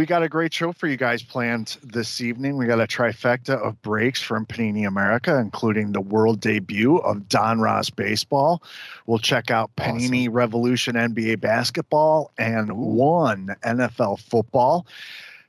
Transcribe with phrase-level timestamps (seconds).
[0.00, 2.56] We got a great show for you guys planned this evening.
[2.56, 7.94] We got a trifecta of breaks from Panini America, including the world debut of Donruss
[7.94, 8.62] Baseball.
[9.04, 10.32] We'll check out Panini awesome.
[10.32, 12.76] Revolution NBA Basketball and Ooh.
[12.76, 14.86] one NFL Football.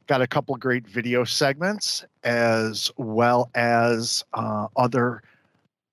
[0.07, 5.23] Got a couple great video segments as well as uh, other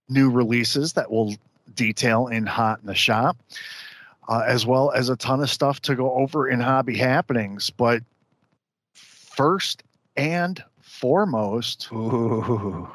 [0.09, 1.37] new releases that we'll
[1.77, 3.37] detail in Hot in the Shop
[4.29, 7.71] uh, as well as a ton of stuff to go over in hobby happenings.
[7.71, 8.03] But
[9.39, 9.85] first
[10.17, 12.89] and foremost, Ooh.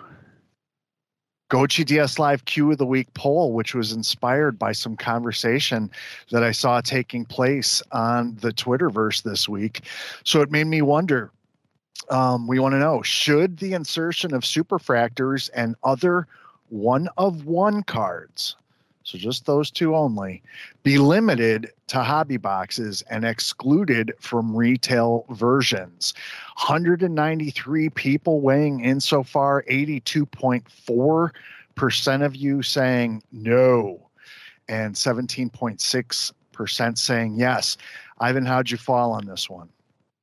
[1.50, 5.90] GoGTS Live Q of the Week poll, which was inspired by some conversation
[6.32, 9.86] that I saw taking place on the Twitterverse this week.
[10.26, 11.32] So it made me wonder.
[12.10, 16.28] Um, we want to know should the insertion of superfractors and other
[16.68, 18.58] one of one cards
[19.04, 20.42] so just those two only,
[20.84, 26.14] be limited to hobby boxes and excluded from retail versions.
[26.56, 34.10] 193 people weighing in so far, 82.4% of you saying no,
[34.70, 37.78] and 17.6% saying yes.
[38.20, 39.68] Ivan, how'd you fall on this one?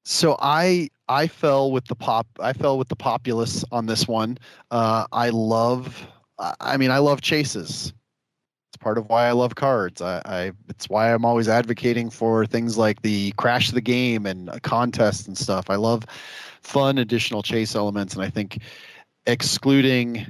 [0.04, 4.38] So I I fell with the pop I fell with the populace on this one.
[4.70, 6.06] Uh, I love
[6.38, 7.92] I mean I love chases
[8.76, 10.00] part of why I love cards.
[10.00, 14.26] I, I it's why I'm always advocating for things like the crash of the game
[14.26, 15.70] and contests and stuff.
[15.70, 16.04] I love
[16.62, 18.58] fun additional chase elements, and I think
[19.26, 20.26] excluding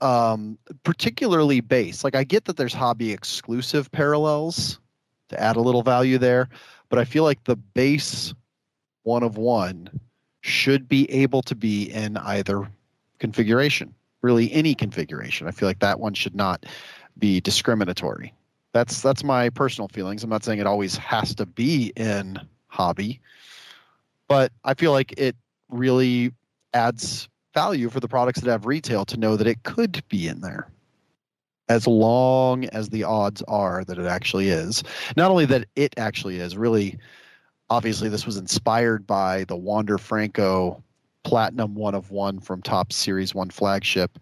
[0.00, 2.04] um, particularly base.
[2.04, 4.78] Like I get that there's hobby exclusive parallels
[5.28, 6.48] to add a little value there,
[6.88, 8.32] but I feel like the base
[9.02, 9.88] one of one
[10.42, 12.68] should be able to be in either
[13.18, 15.46] configuration, really any configuration.
[15.46, 16.64] I feel like that one should not
[17.18, 18.34] be discriminatory.
[18.72, 20.22] That's that's my personal feelings.
[20.22, 23.20] I'm not saying it always has to be in hobby,
[24.28, 25.36] but I feel like it
[25.70, 26.32] really
[26.74, 30.40] adds value for the products that have retail to know that it could be in
[30.40, 30.70] there
[31.68, 34.82] as long as the odds are that it actually is.
[35.16, 36.98] Not only that it actually is, really,
[37.70, 40.82] obviously, this was inspired by the Wander Franco
[41.24, 44.18] Platinum One of One from Topps Series One flagship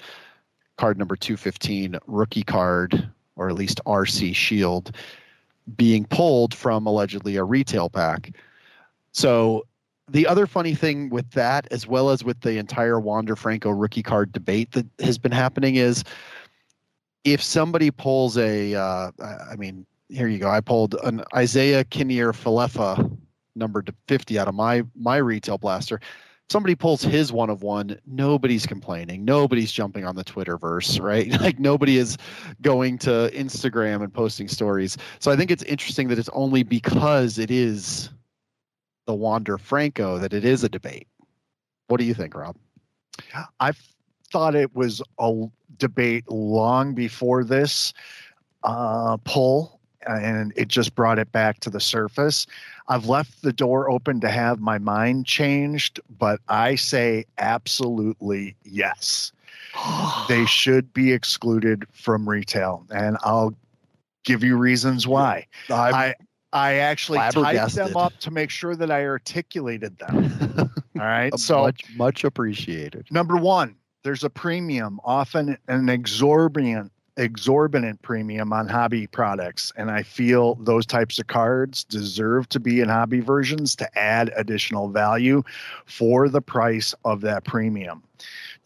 [0.77, 4.93] card number 215 rookie card or at least RC Shield
[5.77, 8.35] being pulled from allegedly a retail pack.
[9.13, 9.67] So
[10.09, 14.03] the other funny thing with that, as well as with the entire Wander Franco rookie
[14.03, 16.05] card debate that has been happening, is
[17.25, 20.49] if somebody pulls a, uh, I mean, here you go.
[20.49, 23.17] I pulled an Isiah Kiner-Falefa
[23.57, 25.99] number 50 out of my my retail blaster
[26.51, 29.25] somebody pulls his one of one, nobody's complaining.
[29.25, 31.33] Nobody's jumping on the Twitterverse, right?
[31.47, 32.17] Like nobody is
[32.63, 34.97] going to Instagram and posting stories.
[35.21, 38.11] So I think it's interesting that it's only because it is
[39.07, 41.07] the Wander Franco that it is a debate.
[41.87, 42.57] What do you think, Rob?
[43.61, 43.81] I've
[44.33, 45.47] thought it was a
[45.79, 47.93] debate long before this
[48.65, 49.76] uh, poll,
[50.07, 52.47] and it just brought it back to the surface.
[52.89, 59.33] I've left the door open to have my mind changed, but I say absolutely yes.
[60.29, 63.55] they should be excluded from retail, and I'll
[64.25, 65.47] give you reasons why.
[65.71, 66.15] I'm I
[66.53, 70.33] I actually typed them up to make sure that I articulated them.
[70.99, 73.07] All right, so much much appreciated.
[73.11, 79.73] Number one, there's a premium, often an exorbitant exorbitant premium on hobby products.
[79.77, 84.33] And I feel those types of cards deserve to be in hobby versions to add
[84.37, 85.43] additional value
[85.87, 88.03] for the price of that premium.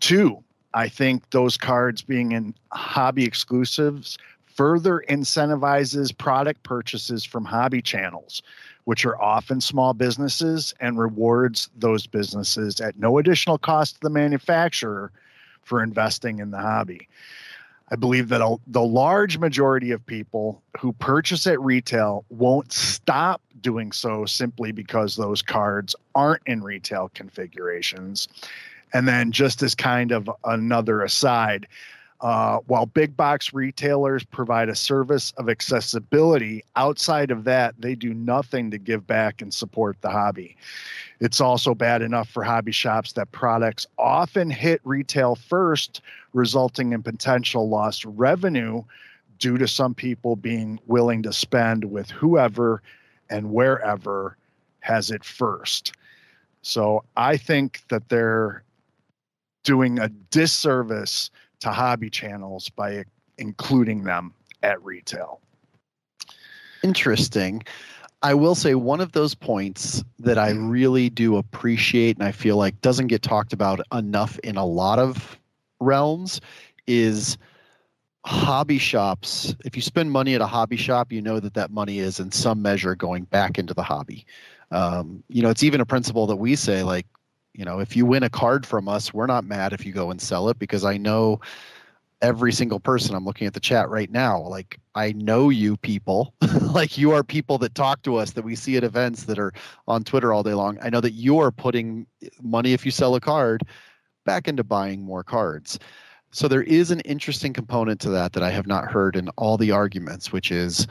[0.00, 0.43] Two,
[0.75, 8.43] I think those cards being in hobby exclusives further incentivizes product purchases from hobby channels,
[8.85, 14.11] which are often small businesses and rewards those businesses at no additional cost to the
[14.11, 15.12] manufacturer
[15.62, 17.08] for investing in the hobby.
[17.91, 23.91] I believe that the large majority of people who purchase at retail won't stop doing
[23.93, 28.29] so simply because those cards aren't in retail configurations.
[28.93, 31.67] And then, just as kind of another aside,
[32.20, 38.12] uh, while big box retailers provide a service of accessibility, outside of that, they do
[38.12, 40.56] nothing to give back and support the hobby.
[41.20, 46.02] It's also bad enough for hobby shops that products often hit retail first,
[46.34, 48.82] resulting in potential lost revenue
[49.38, 52.82] due to some people being willing to spend with whoever
[53.31, 54.37] and wherever
[54.81, 55.94] has it first.
[56.61, 58.62] So I think that they're
[59.64, 61.31] doing a disservice
[61.61, 63.05] to hobby channels by
[63.39, 65.41] including them at retail.
[66.83, 67.62] Interesting.
[68.23, 72.57] I will say one of those points that I really do appreciate and I feel
[72.57, 75.39] like doesn't get talked about enough in a lot of
[75.81, 76.41] realms
[76.87, 77.39] is
[78.27, 79.55] hobby shops.
[79.65, 82.31] If you spend money at a hobby shop, you know that that money is in
[82.31, 84.27] some measure going back into the hobby.
[84.71, 87.06] Um, you know, it's even a principle that we say like,
[87.55, 90.11] you know, if you win a card from us, we're not mad if you go
[90.11, 91.41] and sell it because I know
[92.23, 96.35] every single person i'm looking at the chat right now like i know you people.
[96.70, 99.52] Like you are people that talk to us that we see at events that are
[99.88, 100.79] on twitter all day long.
[100.81, 102.06] I know that you are putting
[102.41, 103.64] money if you sell a card
[104.25, 105.81] back into buying more cards.
[106.31, 109.56] So there is an interesting component to that that i have not heard in all
[109.56, 110.87] the arguments which is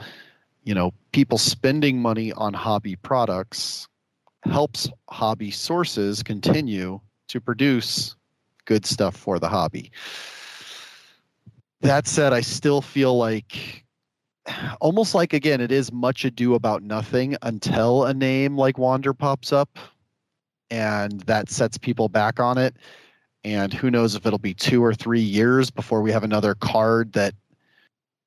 [0.64, 3.88] you know people spending money on hobby products
[4.44, 8.16] helps hobby sources continue to produce
[8.64, 9.90] good stuff for the hobby
[11.80, 13.84] that said, I still feel like
[14.80, 19.52] almost like again, it is much ado about nothing until a name like Wander pops
[19.52, 19.78] up
[20.70, 22.76] and that sets people back on it.
[23.42, 27.14] And who knows if it'll be two or three years before we have another card
[27.14, 27.34] that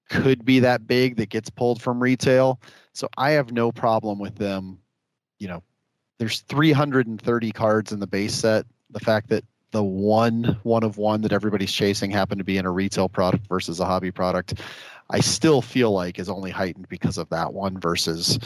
[0.10, 2.60] could be that big that gets pulled from retail.
[2.94, 4.80] So I have no problem with them.
[5.38, 5.63] You know,
[6.19, 8.65] there's 330 cards in the base set.
[8.92, 12.65] The fact that the one one of one that everybody's chasing happened to be in
[12.65, 14.62] a retail product versus a hobby product,
[15.10, 18.39] I still feel like is only heightened because of that one versus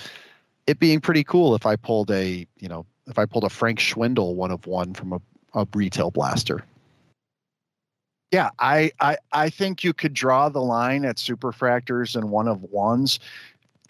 [0.66, 3.80] it being pretty cool if I pulled a, you know, if I pulled a Frank
[3.80, 5.22] Schwindel one of one from a,
[5.54, 6.64] a retail blaster.
[8.32, 12.62] Yeah, I, I I think you could draw the line at superfractors and one of
[12.64, 13.20] ones.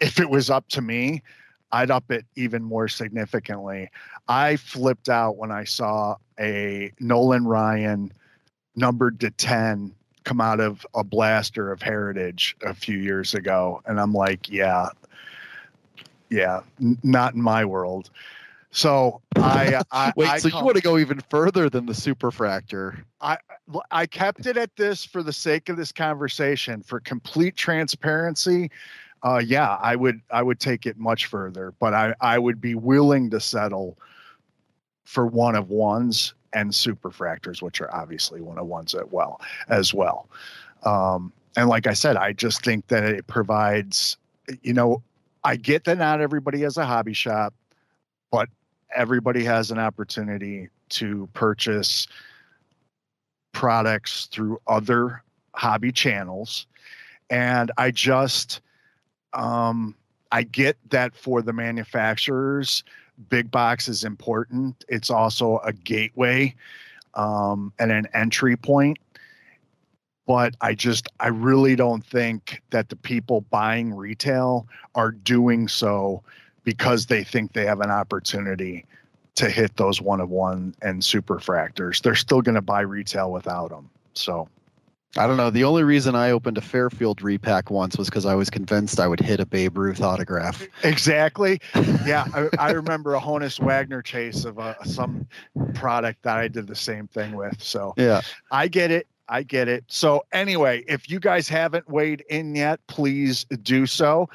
[0.00, 1.22] If it was up to me,
[1.72, 3.90] I'd up it even more significantly.
[4.28, 8.12] I flipped out when I saw a Nolan Ryan
[8.76, 9.94] numbered to 10
[10.24, 13.82] come out of a blaster of Heritage a few years ago.
[13.86, 14.88] And I'm like, yeah,
[16.30, 18.10] yeah, n- not in my world.
[18.70, 20.28] So I, uh, I wait.
[20.28, 23.02] I so you want to go even further than the superfractor?
[23.20, 23.38] I
[23.90, 28.70] I kept it at this for the sake of this conversation for complete transparency
[29.22, 32.74] uh, yeah, I would I would take it much further, but I I would be
[32.74, 33.98] willing to settle
[35.04, 39.94] for one of ones and superfractors, which are obviously one of ones as well as
[39.94, 40.28] well.
[40.84, 44.16] Um, and like I said, I just think that it provides,
[44.62, 45.02] you know,
[45.44, 47.54] I get that not everybody has a hobby shop,
[48.30, 48.48] but
[48.94, 52.06] everybody has an opportunity to purchase
[53.52, 55.22] products through other
[55.54, 56.66] hobby channels.
[57.30, 58.60] And I just
[59.32, 59.94] um,
[60.32, 62.84] I get that for the manufacturers,
[63.28, 64.84] big box is important.
[64.88, 66.54] It's also a gateway
[67.14, 68.98] um, and an entry point.
[70.26, 76.22] But I just, I really don't think that the people buying retail are doing so
[76.64, 78.84] because they think they have an opportunity
[79.36, 82.02] to hit those one of one and superfractors.
[82.02, 83.88] They're still going to buy retail without them.
[84.12, 84.48] So
[85.16, 85.50] I don't know.
[85.50, 89.08] The only reason I opened a Fairfield repack once was because I was convinced I
[89.08, 90.66] would hit a Babe Ruth autograph.
[90.84, 91.60] Exactly.
[92.06, 95.26] Yeah, I, I remember a Honus Wagner chase of a, some
[95.74, 97.62] product that I did the same thing with.
[97.62, 99.06] So yeah, I get it.
[99.28, 99.84] I get it.
[99.88, 104.28] So anyway, if you guys haven't weighed in yet, please do so.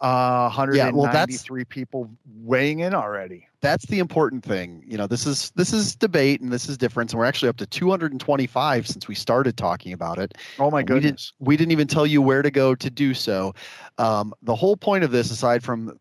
[0.00, 2.10] Uh, 193 yeah, well, people
[2.42, 3.46] weighing in already.
[3.60, 4.82] That's the important thing.
[4.86, 7.58] You know, this is this is debate and this is difference, and we're actually up
[7.58, 10.38] to 225 since we started talking about it.
[10.58, 11.02] Oh my goodness!
[11.02, 13.54] We didn't, we didn't even tell you where to go to do so.
[13.98, 15.98] Um, the whole point of this, aside from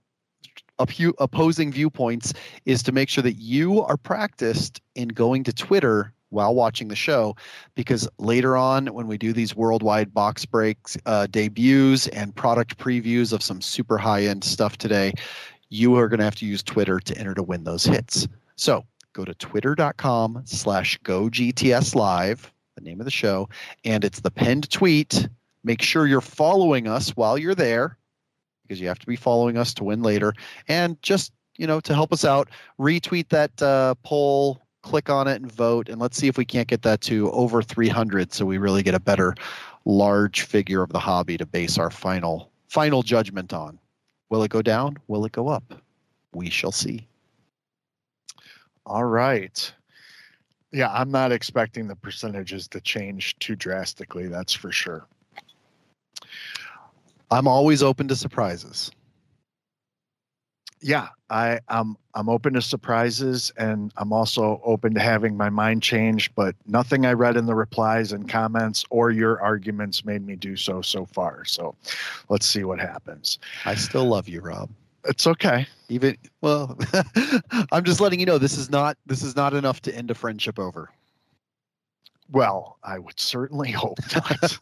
[0.80, 2.34] opposing viewpoints,
[2.66, 6.96] is to make sure that you are practiced in going to Twitter while watching the
[6.96, 7.36] show
[7.76, 13.34] because later on when we do these worldwide box breaks uh, debuts and product previews
[13.34, 15.14] of some super high end stuff today
[15.70, 18.28] you are going to have to use twitter to enter to win those hits.
[18.56, 23.50] So go to twitter.com slash go gts live the name of the show
[23.84, 25.28] and it's the pinned tweet.
[25.64, 27.98] Make sure you're following us while you're there
[28.64, 30.34] because you have to be following us to win later
[30.68, 35.42] and just you know to help us out retweet that uh, poll click on it
[35.42, 38.58] and vote and let's see if we can't get that to over 300 so we
[38.58, 39.36] really get a better
[39.86, 43.80] large figure of the hobby to base our final final judgment on.
[44.30, 44.98] Will it go down?
[45.08, 45.82] Will it go up?
[46.34, 47.08] We shall see.
[48.86, 49.74] All right.
[50.72, 55.06] Yeah i'm not expecting the percentages to change too drastically that's for sure.
[57.32, 58.92] I'm always open to surprises
[60.82, 65.84] yeah, I I'm I'm open to surprises and I'm also open to having my mind
[65.84, 70.36] change, but nothing I read in the replies and comments or your arguments made me
[70.36, 71.46] do so so far.
[71.46, 71.76] So
[72.30, 73.40] let's see what happens.
[73.66, 74.70] I still love you, Rob.
[75.06, 75.68] It's okay.
[75.90, 76.78] Even well,
[77.72, 80.16] I'm just letting you know this is not this is not enough to end a
[80.16, 80.90] friendship over.
[82.32, 84.58] Well, I would certainly hope not.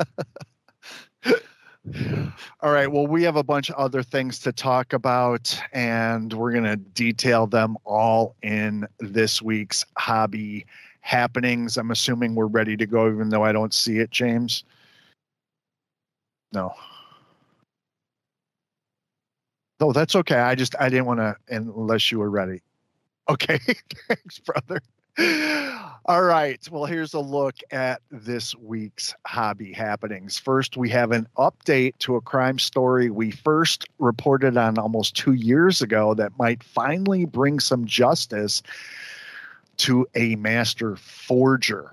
[2.62, 2.92] All right.
[2.92, 6.76] Well, we have a bunch of other things to talk about, and we're going to
[6.76, 10.66] detail them all in this week's hobby
[11.02, 11.78] happenings.
[11.78, 14.64] I'm assuming we're ready to go, even though I don't see it, James.
[16.54, 16.74] No.
[19.80, 20.40] No, that's okay.
[20.40, 22.62] I just I didn't want to unless you were ready.
[23.30, 23.58] Okay,
[24.08, 24.82] thanks, brother.
[26.10, 26.66] All right.
[26.72, 30.40] Well, here's a look at this week's hobby happenings.
[30.40, 35.34] First, we have an update to a crime story we first reported on almost two
[35.34, 38.64] years ago that might finally bring some justice
[39.78, 41.92] to a master forger.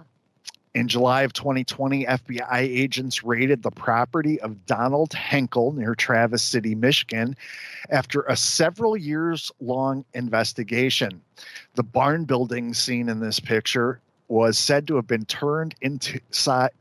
[0.75, 6.75] In July of 2020, FBI agents raided the property of Donald Henkel near Traverse City,
[6.75, 7.37] Michigan,
[7.91, 11.21] after a several years long investigation.
[11.75, 16.19] The barn building seen in this picture was said to have been turned into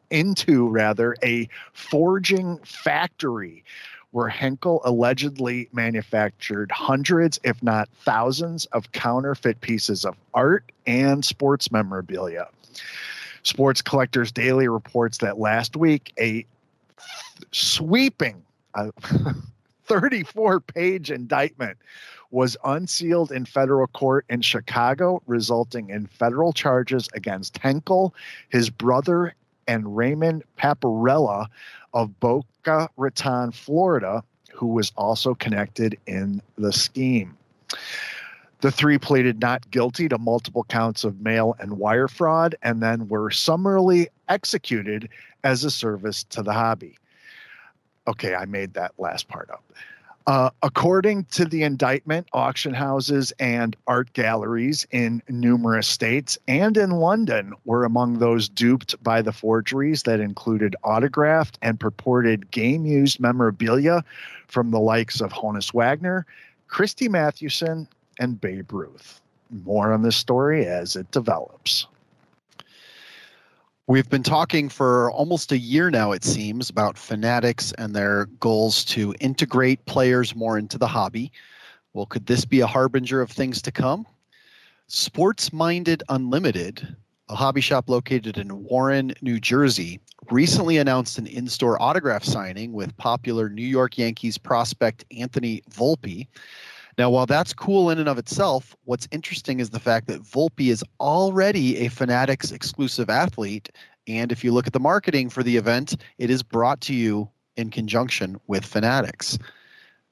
[0.09, 3.63] into rather a forging factory
[4.09, 11.71] where Henkel allegedly manufactured hundreds, if not thousands, of counterfeit pieces of art and sports
[11.71, 12.47] memorabilia.
[13.43, 16.45] Sports Collectors Daily reports that last week, a
[17.51, 18.41] sweeping
[18.73, 18.91] uh,
[19.85, 21.77] 34 page indictment
[22.31, 28.15] was unsealed in federal court in Chicago, resulting in federal charges against Henkel,
[28.49, 29.35] his brother,
[29.67, 31.45] and Raymond Paparella
[31.93, 37.37] of Boca Raton, Florida, who was also connected in the scheme.
[38.63, 43.09] The three pleaded not guilty to multiple counts of mail and wire fraud and then
[43.09, 45.09] were summarily executed
[45.43, 46.97] as a service to the hobby.
[48.07, 49.65] Okay, I made that last part up.
[50.27, 56.91] Uh, according to the indictment, auction houses and art galleries in numerous states and in
[56.91, 63.19] London were among those duped by the forgeries that included autographed and purported game used
[63.19, 64.05] memorabilia
[64.47, 66.25] from the likes of Honus Wagner,
[66.69, 67.89] Christy Mathewson,
[68.19, 69.21] and Babe Ruth.
[69.63, 71.87] More on this story as it develops.
[73.87, 78.85] We've been talking for almost a year now, it seems, about Fanatics and their goals
[78.85, 81.31] to integrate players more into the hobby.
[81.93, 84.07] Well, could this be a harbinger of things to come?
[84.87, 86.95] Sports Minded Unlimited,
[87.27, 89.99] a hobby shop located in Warren, New Jersey,
[90.31, 96.27] recently announced an in store autograph signing with popular New York Yankees prospect Anthony Volpe.
[96.97, 100.69] Now, while that's cool in and of itself, what's interesting is the fact that Volpe
[100.69, 103.69] is already a Fanatics exclusive athlete.
[104.07, 107.29] And if you look at the marketing for the event, it is brought to you
[107.55, 109.39] in conjunction with Fanatics.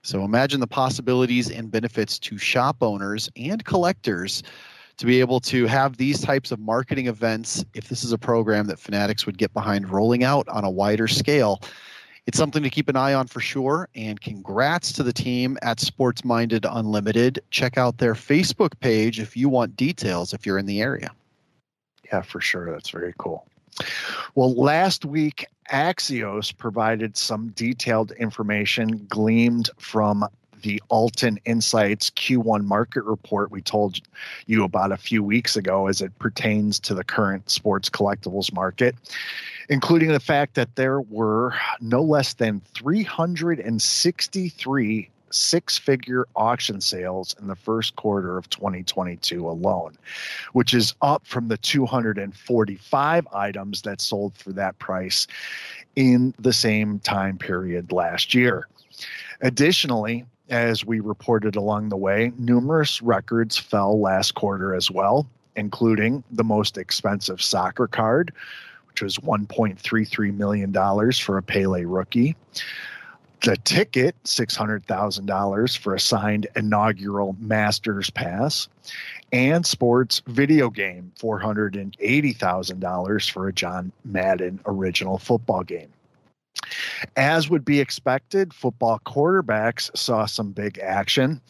[0.04, 4.42] So imagine the possibilities and benefits to shop owners and collectors
[4.98, 8.68] to be able to have these types of marketing events if this is a program
[8.68, 11.62] that Fanatics would get behind rolling out on a wider scale
[12.28, 13.90] it's something to keep an eye on for sure.
[13.96, 17.42] And congrats to the team at Sports Minded Unlimited.
[17.50, 21.12] Check out their Facebook page if you want details if you're in the area.
[22.06, 22.72] Yeah, for sure.
[22.72, 23.48] That's very cool.
[24.36, 30.26] Well, last week, Axios provided some detailed information gleamed from
[30.62, 34.00] the Altan Insights Q1 market report we told
[34.46, 38.96] you about a few weeks ago as it pertains to the current sports collectibles market
[39.72, 47.48] including the fact that there were no less than 363 six figure auction sales in
[47.48, 49.96] the first quarter of 2022 alone,
[50.52, 55.28] which is up from the 245 items that sold for that price
[55.96, 58.68] in the same time period last year.
[59.40, 65.26] Additionally, as we reported along the way, numerous records fell last quarter as well,
[65.56, 68.34] including the most expensive soccer card,
[68.92, 70.72] which was $1.33 million
[71.14, 72.36] for a Pele rookie.
[73.42, 78.70] The ticket, $600,000 for a signed inaugural Masters pass.
[79.32, 85.92] And sports video game, $480,000 for a John Madden original football game.
[87.16, 91.42] As would be expected, football quarterbacks saw some big action.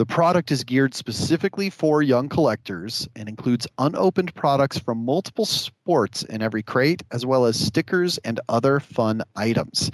[0.02, 6.24] the product is geared specifically for young collectors and includes unopened products from multiple sports
[6.24, 9.92] in every crate, as well as stickers and other fun items.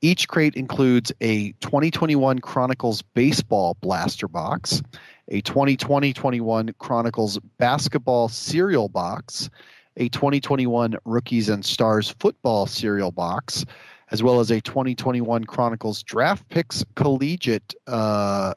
[0.00, 4.80] Each crate includes a 2021 Chronicles Baseball Blaster Box,
[5.26, 9.50] a 2020 21 Chronicles Basketball Cereal Box,
[9.96, 13.64] a 2021 Rookies and Stars Football Cereal Box,
[14.12, 18.54] as well as a 2021 Chronicles Draft Picks Collegiate uh,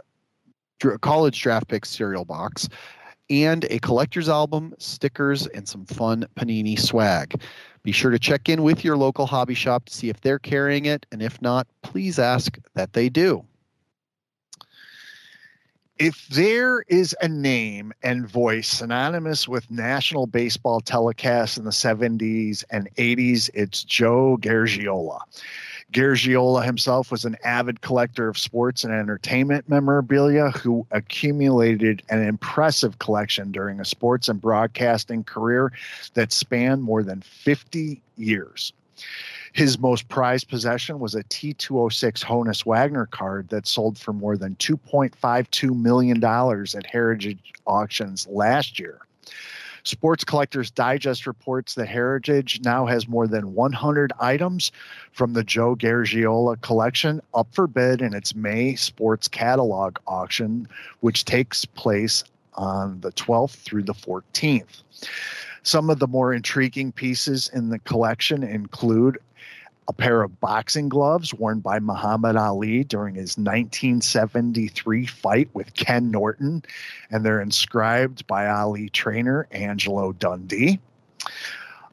[1.02, 2.70] college draft pick cereal box,
[3.30, 7.42] and a collector's album, stickers, and some fun Panini swag.
[7.84, 10.86] Be sure to check in with your local hobby shop to see if they're carrying
[10.86, 13.46] it, and if not, please ask that they do.
[16.00, 22.64] If there is a name and voice synonymous with national baseball telecasts in the 70s
[22.70, 25.20] and 80s, it's Joe Garagiola.
[25.94, 33.00] Garagiola himself was an avid collector of sports and entertainment memorabilia who accumulated an impressive
[33.00, 35.72] collection during a sports and broadcasting career
[36.14, 38.74] that spanned more than 50 years.
[39.54, 44.56] His most prized possession was a T206 Honus Wagner card that sold for more than
[44.56, 49.00] $2.52 million at Heritage auctions last year.
[49.88, 54.74] Sports Collectors Digest reports that Heritage now has more than 100 items
[55.14, 60.68] from the Joe Garagiola collection up for bid in its May sports catalog auction,
[61.00, 64.84] which takes place on the 12th through the 14th.
[65.64, 69.18] Some of the more intriguing pieces in the collection include
[69.88, 76.12] a pair of boxing gloves worn by Muhammad Ali during his 1973 fight with Ken
[76.12, 76.64] Norton,
[77.10, 80.80] and they're inscribed by Ali trainer Angelo Dundee.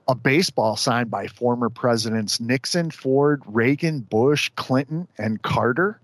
[0.08, 6.00] A baseball signed by former presidents Nixon, Ford, Reagan, Bush, Clinton, and Carter,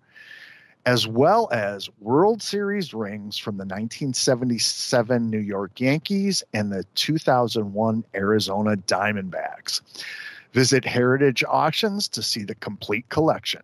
[0.87, 8.05] as well as World Series rings from the 1977 New York Yankees and the 2001
[8.15, 9.83] Arizona Diamondbacks.
[10.53, 13.63] Visit Heritage Auctions to see the complete collection.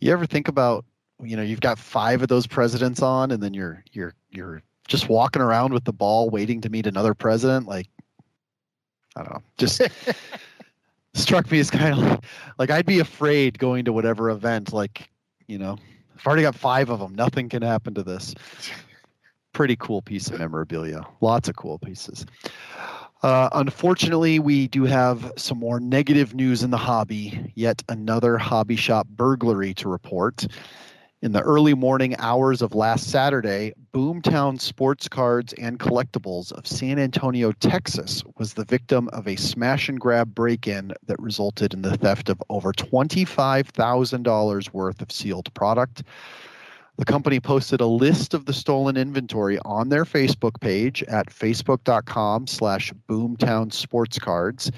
[0.00, 0.84] You ever think about,
[1.22, 5.08] you know, you've got five of those presidents on, and then you're you're you're just
[5.08, 7.66] walking around with the ball, waiting to meet another president?
[7.66, 7.88] Like,
[9.16, 9.82] I don't know, just
[11.14, 12.24] struck me as kind of like,
[12.58, 14.72] like I'd be afraid going to whatever event.
[14.72, 15.10] Like,
[15.46, 15.76] you know,
[16.18, 17.14] I've already got five of them.
[17.14, 18.34] Nothing can happen to this.
[19.52, 21.04] Pretty cool piece of memorabilia.
[21.20, 22.24] Lots of cool pieces.
[23.22, 27.52] Uh, unfortunately, we do have some more negative news in the hobby.
[27.54, 30.46] Yet another hobby shop burglary to report.
[31.22, 36.98] In the early morning hours of last Saturday, Boomtown Sports Cards and Collectibles of San
[36.98, 41.82] Antonio, Texas, was the victim of a smash and grab break in that resulted in
[41.82, 46.04] the theft of over $25,000 worth of sealed product.
[47.00, 52.46] The company posted a list of the stolen inventory on their Facebook page at facebook.com
[52.46, 54.70] slash boomtown sports cards.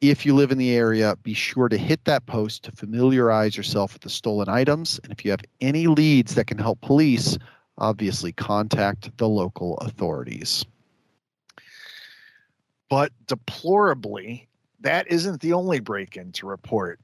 [0.00, 3.92] If you live in the area, be sure to hit that post to familiarize yourself
[3.92, 4.98] with the stolen items.
[5.02, 7.36] And if you have any leads that can help police,
[7.76, 10.64] obviously contact the local authorities.
[12.88, 14.48] But deplorably,
[14.80, 16.98] that isn't the only break in to report.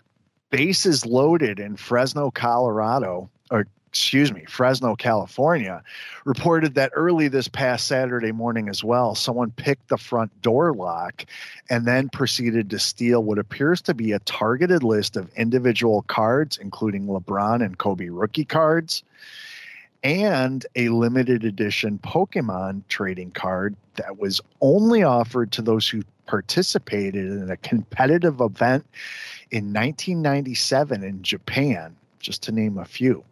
[0.49, 5.81] Bases loaded in Fresno, Colorado, or excuse me, Fresno, California,
[6.25, 11.25] reported that early this past Saturday morning as well, someone picked the front door lock
[11.71, 16.59] and then proceeded to steal what appears to be a targeted list of individual cards,
[16.59, 19.05] including LeBron and Kobe rookie cards,
[20.03, 27.31] and a limited edition Pokemon trading card that was only offered to those who participated
[27.31, 28.85] in a competitive event
[29.53, 33.25] in 1997 in Japan, just to name a few.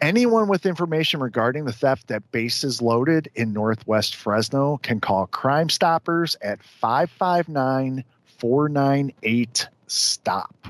[0.00, 5.70] Anyone with information regarding the theft at bases loaded in Northwest Fresno can call Crime
[5.70, 8.04] Stoppers at 559
[8.38, 10.68] 498 STOP.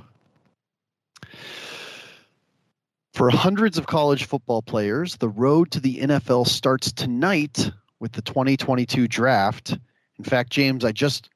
[3.14, 8.22] For hundreds of college football players, the road to the NFL starts tonight with the
[8.22, 9.76] 2022 draft.
[10.18, 11.30] In fact, James, I just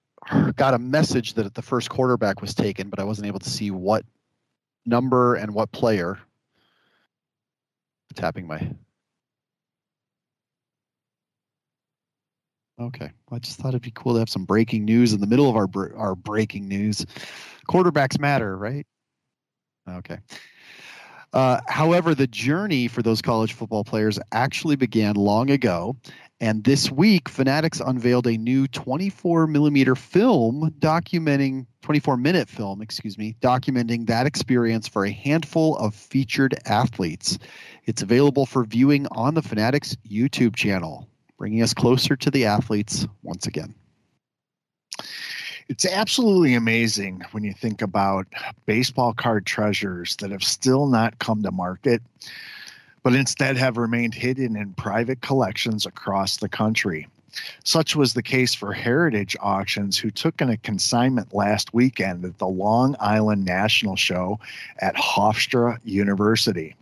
[0.57, 3.71] got a message that the first quarterback was taken, but I wasn't able to see
[3.71, 4.05] what
[4.87, 6.19] number and what player
[8.15, 8.71] tapping my.
[12.81, 15.49] Okay, I just thought it'd be cool to have some breaking news in the middle
[15.51, 17.05] of our our breaking news.
[17.69, 18.87] Quarterbacks matter, right?
[19.89, 20.19] Okay.
[21.33, 25.97] Uh, however, the journey for those college football players actually began long ago.
[26.43, 33.19] And this week, Fanatics unveiled a new 24 millimeter film documenting 24 minute film, excuse
[33.19, 37.39] me, documenting that experience for a handful of featured athletes.
[37.85, 43.07] It's available for viewing on the Fanatics YouTube channel, bringing us closer to the athletes
[43.23, 43.75] once again.
[45.69, 48.27] It's absolutely amazing when you think about
[48.65, 52.03] baseball card treasures that have still not come to market,
[53.03, 57.09] but instead have remained hidden in private collections across the country.
[57.65, 62.39] Such was the case for Heritage Auctions, who took in a consignment last weekend at
[62.39, 64.41] the Long Island National Show
[64.81, 66.75] at Hofstra University.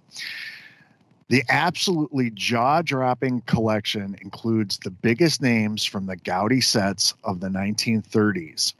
[1.28, 7.48] The absolutely jaw dropping collection includes the biggest names from the Goudey sets of the
[7.48, 8.72] 1930s,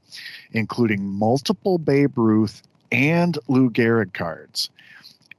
[0.53, 4.71] including multiple Babe Ruth and Lou Gehrig cards.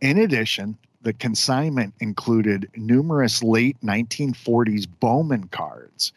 [0.01, 6.11] In addition, the consignment included numerous late 1940s Bowman cards.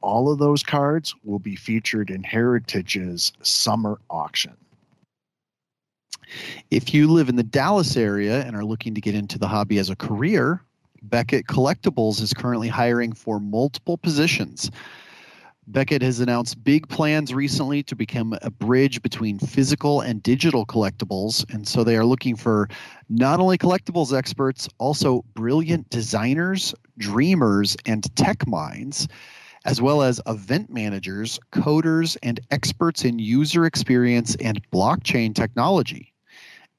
[0.00, 4.56] All of those cards will be featured in Heritage's summer auction.
[6.70, 9.78] If you live in the Dallas area and are looking to get into the hobby
[9.78, 10.62] as a career,
[11.02, 14.70] Beckett Collectibles is currently hiring for multiple positions.
[15.68, 21.48] Beckett has announced big plans recently to become a bridge between physical and digital collectibles.
[21.52, 22.68] And so they are looking for
[23.08, 29.06] not only collectibles experts, also brilliant designers, dreamers, and tech minds,
[29.64, 36.12] as well as event managers, coders, and experts in user experience and blockchain technology.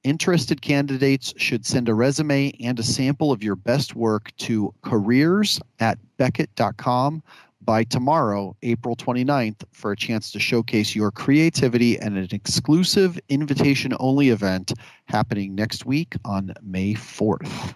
[0.04, 5.62] Interested candidates should send a resume and a sample of your best work to careers
[5.80, 7.24] at beckett.com
[7.66, 13.94] by tomorrow, April 29th, for a chance to showcase your creativity and an exclusive invitation
[14.00, 14.74] only event
[15.06, 17.76] happening next week on May 4th.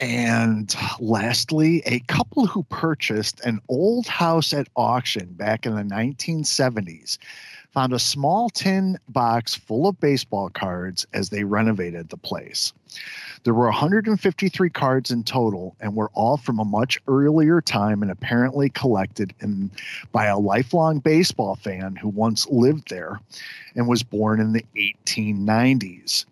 [0.00, 7.18] And lastly, a couple who purchased an old house at auction back in the 1970s
[7.72, 12.72] found a small tin box full of baseball cards as they renovated the place.
[13.44, 18.10] There were 153 cards in total and were all from a much earlier time and
[18.10, 19.70] apparently collected in,
[20.12, 23.20] by a lifelong baseball fan who once lived there
[23.74, 26.26] and was born in the 1890s.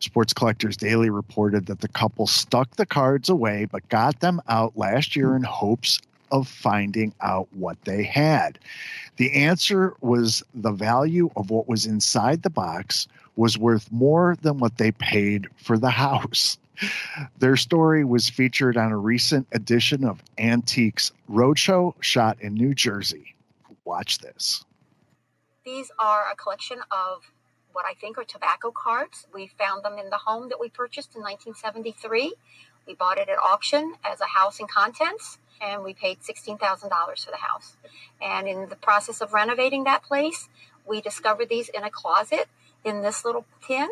[0.00, 4.76] Sports Collectors Daily reported that the couple stuck the cards away but got them out
[4.76, 8.58] last year in hopes of finding out what they had.
[9.16, 14.58] The answer was the value of what was inside the box was worth more than
[14.58, 16.58] what they paid for the house.
[17.38, 23.34] Their story was featured on a recent edition of Antiques Roadshow shot in New Jersey.
[23.84, 24.64] Watch this.
[25.64, 27.22] These are a collection of
[27.72, 29.26] what I think are tobacco cards.
[29.32, 32.34] We found them in the home that we purchased in 1973.
[32.86, 36.58] We bought it at auction as a house and contents and we paid $16,000
[37.24, 37.76] for the house.
[38.20, 40.48] And in the process of renovating that place,
[40.86, 42.48] we discovered these in a closet
[42.84, 43.88] in this little tin,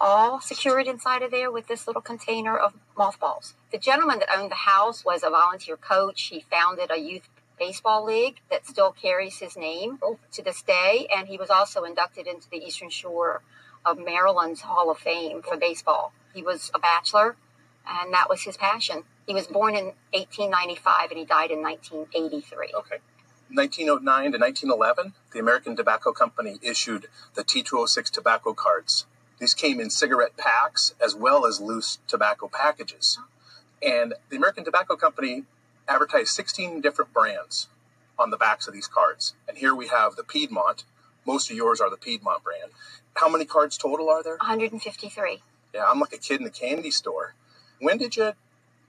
[0.00, 3.54] all secured inside of there with this little container of mothballs.
[3.70, 6.22] The gentleman that owned the house was a volunteer coach.
[6.22, 10.18] He founded a youth baseball league that still carries his name oh.
[10.32, 13.42] to this day, and he was also inducted into the Eastern Shore
[13.84, 15.58] of Maryland's Hall of Fame for oh.
[15.58, 16.12] baseball.
[16.34, 17.36] He was a bachelor,
[17.86, 19.04] and that was his passion.
[19.26, 22.72] He was born in 1895 and he died in 1983.
[22.74, 22.96] Okay.
[23.54, 29.06] 1909 to 1911, the American Tobacco Company issued the T206 tobacco cards.
[29.38, 33.18] These came in cigarette packs as well as loose tobacco packages.
[33.82, 35.42] And the American Tobacco Company
[35.88, 37.68] advertised 16 different brands
[38.18, 39.34] on the backs of these cards.
[39.48, 40.84] And here we have the Piedmont.
[41.26, 42.70] Most of yours are the Piedmont brand.
[43.14, 44.36] How many cards total are there?
[44.36, 45.42] 153.
[45.74, 47.34] Yeah, I'm like a kid in a candy store.
[47.80, 48.32] When did you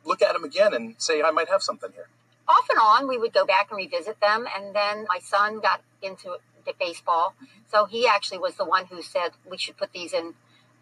[0.05, 2.07] look at them again and say, I might have something here?
[2.47, 4.45] Off and on, we would go back and revisit them.
[4.55, 7.33] And then my son got into the baseball.
[7.71, 10.33] So he actually was the one who said we should put these in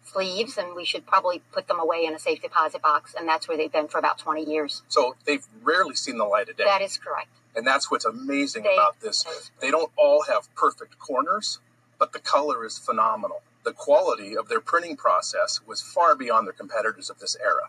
[0.04, 3.14] sleeves and we should probably put them away in a safe deposit box.
[3.16, 4.82] And that's where they've been for about 20 years.
[4.88, 6.64] So they've rarely seen the light of day.
[6.64, 7.28] That is correct.
[7.54, 9.50] And that's what's amazing They- about this.
[9.60, 11.60] They don't all have perfect corners,
[11.98, 13.42] but the color is phenomenal.
[13.64, 17.68] The quality of their printing process was far beyond their competitors of this era.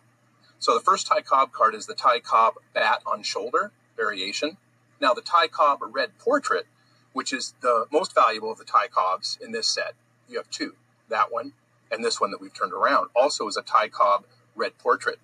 [0.63, 4.55] So the first Ty Cobb card is the Ty Cobb bat on shoulder variation.
[5.01, 6.67] Now the Ty Cobb red portrait,
[7.11, 9.93] which is the most valuable of the Ty Cobbs in this set.
[10.29, 10.75] You have two,
[11.09, 11.51] that one
[11.91, 14.23] and this one that we've turned around, also is a Ty Cobb
[14.55, 15.19] red portrait.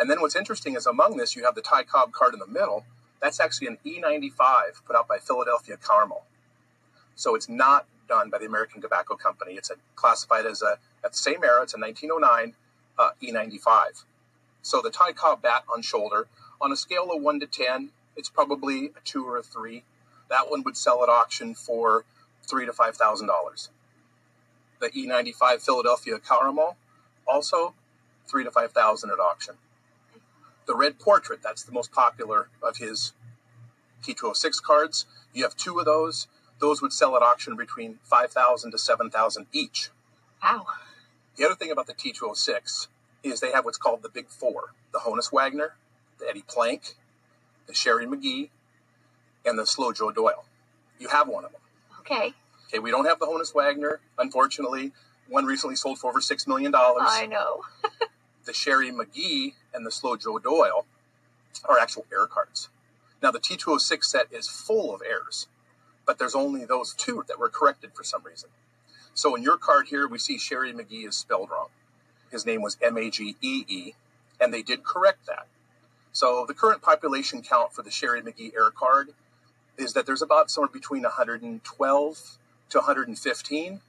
[0.00, 2.46] And then what's interesting is among this, you have the Ty Cobb card in the
[2.46, 2.86] middle.
[3.20, 6.24] That's actually an E95 put out by Philadelphia Caramel.
[7.14, 9.52] So it's not done by the American Tobacco Company.
[9.52, 12.54] It's a, classified as a, at the same era, it's a 1909
[12.98, 14.04] uh, E95.
[14.62, 16.28] So the Ty Cobb bat on shoulder,
[16.60, 19.84] on a scale of 1 to 10, it's probably a 2 or a 3.
[20.28, 22.04] That one would sell at auction for
[22.48, 23.68] three to $5,000.
[24.80, 26.76] The E95 Philadelphia Caramel,
[27.26, 27.74] also
[28.26, 29.54] three to 5,000 at auction.
[30.66, 33.12] The red portrait, that's the most popular of his
[34.04, 35.06] T206 cards.
[35.32, 36.26] You have two of those.
[36.60, 39.90] Those would sell at auction between 5,000 to 7,000 each.
[40.42, 40.66] Wow.
[41.36, 42.88] The other thing about the T206
[43.22, 45.74] is they have what's called the Big Four the Honus Wagner,
[46.18, 46.94] the Eddie Plank,
[47.66, 48.50] the Sherry Magie,
[49.44, 50.44] and the Slow Joe Doyle.
[50.98, 51.60] You have one of them.
[52.00, 52.32] Okay.
[52.68, 54.92] Okay, we don't have the Honus Wagner, unfortunately.
[55.28, 56.72] One recently sold for over $6 million.
[56.74, 57.62] I know.
[58.44, 60.86] The Sherry Magie and the Slow Joe Doyle
[61.66, 62.70] are actual air cards.
[63.22, 65.48] Now, the T206 set is full of errors,
[66.06, 68.48] but there's only those two that were corrected for some reason.
[69.12, 71.68] So in your card here, we see Sherry Magie is spelled wrong.
[72.30, 73.92] His name was M A G E E,
[74.40, 75.46] and they did correct that.
[76.12, 79.10] So the current population count for the Sherry Magie air card
[79.76, 82.38] is that there's about somewhere between 112
[82.70, 83.80] to 115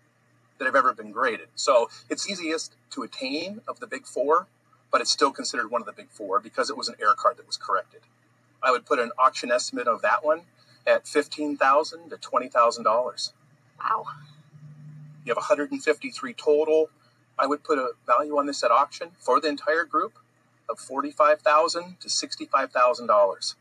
[0.58, 1.48] that have ever been graded.
[1.56, 4.48] So it's easiest to attain of the big four,
[4.92, 7.38] but it's still considered one of the big four because it was an air card
[7.38, 8.02] that was corrected.
[8.62, 10.42] I would put an auction estimate of that one
[10.86, 13.34] at fifteen thousand to twenty thousand dollars.
[13.80, 14.06] Wow.
[15.26, 16.90] You have 153 total.
[17.40, 20.14] I would put a value on this at auction for the entire group
[20.70, 23.56] of forty-five thousand to sixty-five thousand dollars.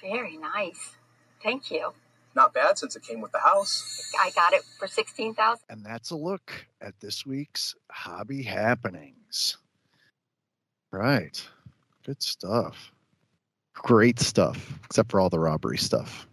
[0.00, 0.96] Very nice.
[1.42, 1.92] Thank you.
[2.34, 4.12] Not bad since it came with the house.
[4.20, 9.58] I got it for 16000 And that's a look at this week's hobby happenings.
[10.92, 11.42] Right.
[12.06, 12.92] Good stuff.
[13.74, 16.28] Great stuff, except for all the robbery stuff.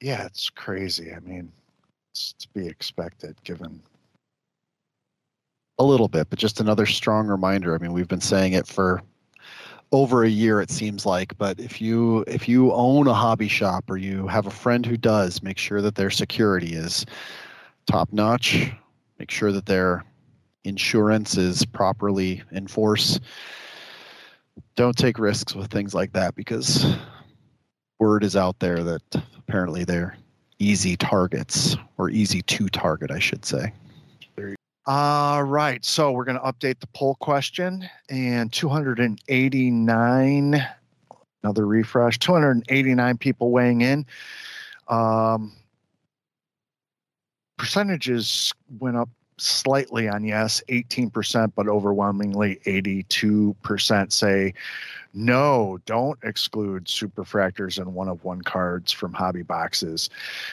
[0.00, 1.12] Yeah, it's crazy.
[1.14, 1.52] I mean,
[2.12, 3.82] it's to be expected given
[5.78, 7.74] A little bit, but just another strong reminder.
[7.74, 9.02] I mean, we've been saying it for
[9.90, 13.88] over a year it seems like but if you if you own a hobby shop
[13.88, 17.06] or you have a friend who does make sure that their security is
[17.86, 18.70] top notch.
[19.18, 20.04] Make sure that their
[20.64, 23.20] insurance is properly enforced
[24.76, 26.96] don't take risks with things like that because
[27.98, 29.02] word is out there that
[29.36, 30.16] apparently they're
[30.58, 33.72] easy targets or easy to target i should say
[34.90, 35.84] All right.
[35.84, 40.66] So we're going to update the poll question and 289,
[41.42, 44.06] another refresh, 289 people weighing in.
[44.88, 45.52] Um,
[47.58, 54.54] percentages went up slightly on yes, 18%, but overwhelmingly 82% say
[55.18, 60.08] no, don't exclude superfractors and one of one cards from hobby boxes.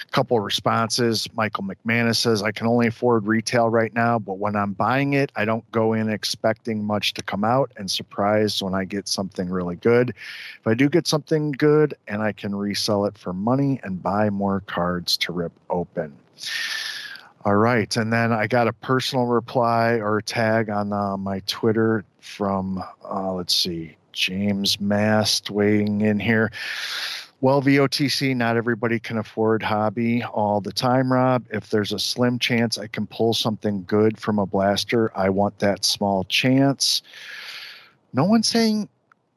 [0.08, 1.30] A Couple responses.
[1.36, 5.32] Michael McManus says, I can only afford retail right now, but when I'm buying it,
[5.36, 9.50] I don't go in expecting much to come out and surprised when I get something
[9.50, 10.10] really good.
[10.10, 14.32] If I do get something good and I can resell it for money and buy
[14.32, 16.12] more cards to rip open.
[17.46, 17.96] All right.
[17.96, 22.84] And then I got a personal reply or a tag on uh, my Twitter from,
[23.08, 26.52] uh, let's see, James Mast weighing in here.
[27.42, 31.46] Well, VOTC, not everybody can afford hobby all the time, Rob.
[31.52, 35.60] If there's a slim chance I can pull something good from a blaster, I want
[35.60, 37.04] that small chance.
[38.14, 38.90] No one's saying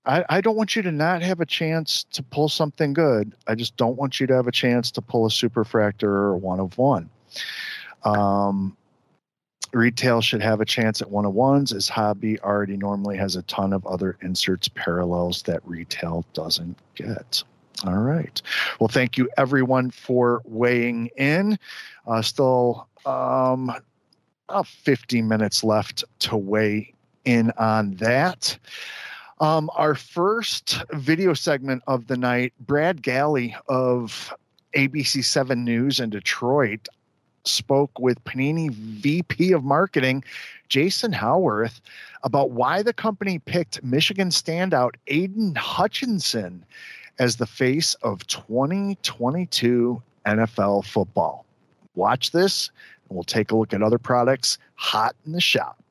[0.07, 3.35] I, I don't want you to not have a chance to pull something good.
[3.47, 6.61] I just don't want you to have a chance to pull a superfractor or one
[6.61, 7.11] of one.
[8.05, 8.75] Um,
[9.73, 13.43] Retail should have a chance at one of ones, as hobby already normally has a
[13.43, 17.43] ton of other inserts parallels that retail doesn't get.
[17.87, 18.41] All right.
[18.81, 21.59] Well, thank you everyone for weighing in.
[22.07, 23.73] Uh, still um,
[24.49, 28.59] about 50 minutes left to weigh in on that.
[29.41, 34.35] Um, our first video segment of the night, Brad Galli of
[34.75, 36.89] ABC7 News in Detroit
[37.49, 40.25] spoke with Panini VP of Marketing,
[40.69, 41.81] Jason Howarth,
[42.23, 46.65] about why the company picked Michigan standout Aidan Hutchinson
[47.19, 51.45] as the face of 2022 NFL football.
[51.95, 52.71] Watch this,
[53.09, 55.83] and we'll take a look at other products hot in the shop.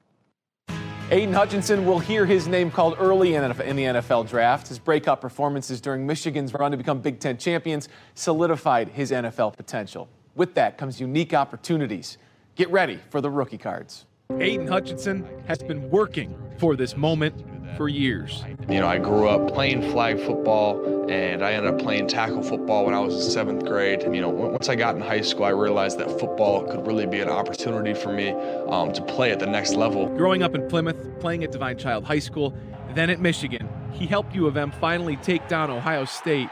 [1.09, 4.67] Aidan Hutchinson will hear his name called early in, the NFL draft.
[4.67, 10.09] His breakout performances during Michigan's run to become Big Ten champions solidified his NFL potential.
[10.37, 12.19] With that comes unique opportunities.
[12.55, 14.05] Get ready for the rookie cards.
[14.39, 17.33] Aidan Hutchinson has been working for this moment
[17.75, 18.43] for years.
[18.69, 22.85] You know, I grew up playing flag football and I ended up playing tackle football
[22.85, 24.03] when I was in seventh grade.
[24.03, 27.07] And, you know, once I got in high school, I realized that football could really
[27.07, 28.29] be an opportunity for me
[28.69, 30.05] um, to play at the next level.
[30.17, 32.53] Growing up in Plymouth, playing at Divine Child High School,
[32.93, 36.49] then at Michigan, he helped U of M finally take down Ohio State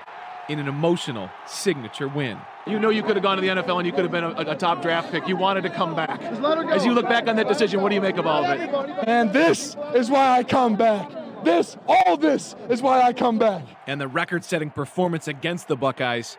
[0.50, 2.40] in an emotional signature win.
[2.68, 4.52] You know you could have gone to the NFL and you could have been a,
[4.52, 5.28] a, top draft pick.
[5.28, 6.20] You wanted to come back.
[6.22, 8.70] As you look back on that decision, what do you make of all of it?
[9.08, 11.12] And this is why I come back.
[11.44, 13.64] This, all this is why I come back.
[13.86, 16.38] And the record setting performance against the Buckeyes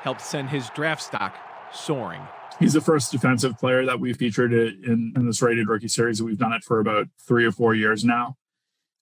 [0.00, 1.36] helped send his draft stock
[1.72, 2.22] soaring.
[2.58, 6.20] He's the first defensive player that we've featured in, in this rated rookie series.
[6.20, 8.34] We've done it for about three or four years now.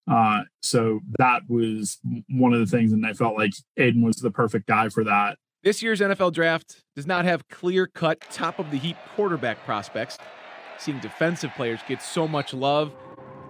[0.06, 4.30] Uh, so that was one of the things, and I felt like Aidan was the
[4.30, 5.38] perfect guy for that.
[5.66, 10.16] This year's NFL draft does not have clear cut, top of the heap quarterback prospects.
[10.78, 12.94] Seeing defensive players get so much love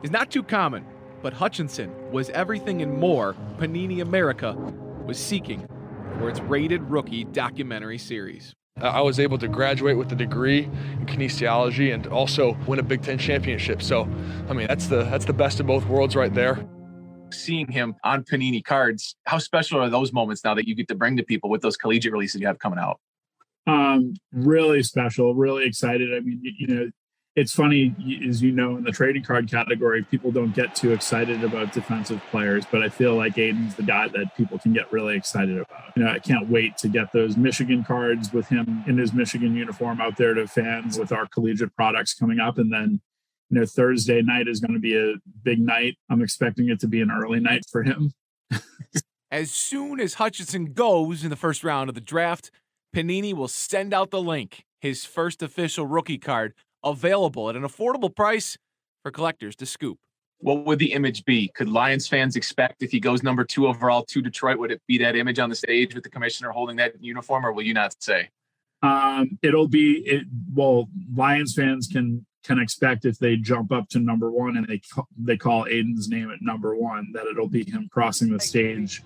[0.03, 0.87] is not too common,
[1.21, 4.55] but Hutchinson was everything and more Panini America
[5.05, 5.69] was seeking
[6.19, 8.55] for its rated rookie documentary series.
[8.81, 10.65] I was able to graduate with a degree
[10.99, 13.83] in kinesiology and also win a Big Ten championship.
[13.83, 14.09] So,
[14.49, 16.67] I mean, that's the that's the best of both worlds right there
[17.33, 20.95] seeing him on Panini cards, how special are those moments now that you get to
[20.95, 23.01] bring to people with those collegiate releases you have coming out?
[23.67, 26.15] Um, really special, really excited.
[26.15, 26.91] I mean, you, know,
[27.35, 27.95] it's funny,
[28.27, 32.23] as you know, in the trading card category, people don't get too excited about defensive
[32.31, 35.97] players, but I feel like Aidan's the guy that people can get really excited about.
[35.97, 39.55] You know, I can't wait to get those Michigan cards with him in his Michigan
[39.55, 42.57] uniform out there to fans with our collegiate products coming up.
[42.57, 43.01] And then
[43.51, 45.97] you know Thursday night is going to be a big night.
[46.11, 48.13] I'm expecting it to be an early night for him.
[49.31, 52.51] as soon as Hutchinson goes in the first round of the draft,
[52.95, 58.15] Panini will send out the link, his first official rookie card, available at an affordable
[58.15, 58.57] price
[59.03, 59.99] for collectors to scoop.
[60.39, 61.49] What would the image be?
[61.55, 64.99] Could Lions fans expect if he goes number two overall to Detroit, would it be
[64.99, 67.95] that image on the stage with the commissioner holding that uniform, or will you not
[68.03, 68.29] say?
[68.83, 70.25] Um, it'll be it.
[70.53, 74.81] Well, Lions fans can can expect if they jump up to number one and they
[75.19, 79.03] they call Aidan's name at number one that it'll be him crossing the stage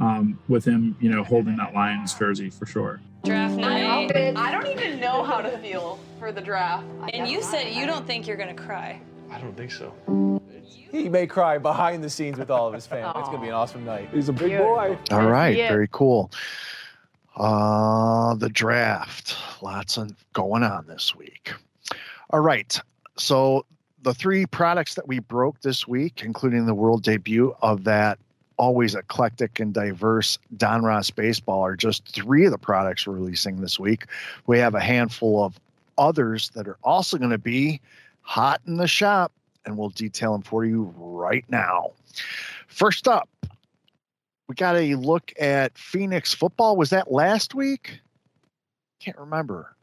[0.00, 3.00] um, with him, you know, holding that Lions jersey for sure.
[3.24, 4.10] Draft night.
[4.36, 6.84] I don't even know how to feel for the draft.
[7.12, 9.00] And you said you don't think you're gonna cry.
[9.30, 9.94] I don't think so.
[10.90, 13.18] He may cry behind the scenes with all of his family.
[13.20, 14.10] It's gonna be an awesome night.
[14.12, 14.98] He's a big boy.
[15.10, 16.30] All right, very cool.
[17.34, 19.36] Uh, the draft.
[19.62, 21.54] Lots of going on this week.
[22.32, 22.80] All right.
[23.18, 23.66] So
[24.02, 28.18] the three products that we broke this week, including the world debut of that
[28.56, 33.78] always eclectic and diverse Donruss baseball, are just three of the products we're releasing this
[33.78, 34.06] week.
[34.46, 35.60] We have a handful of
[35.98, 37.80] others that are also going to be
[38.22, 39.32] hot in the shop,
[39.66, 41.90] and we'll detail them for you right now.
[42.66, 43.28] First up,
[44.48, 46.76] we got a look at Phoenix football.
[46.76, 48.00] Was that last week?
[49.00, 49.74] Can't remember.